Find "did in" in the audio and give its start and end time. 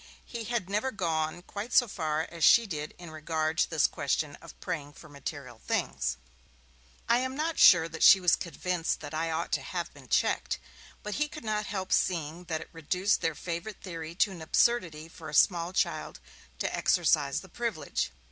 2.65-3.11